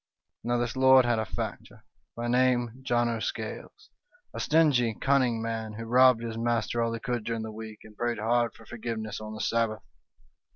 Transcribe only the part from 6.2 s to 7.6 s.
his master all he could during the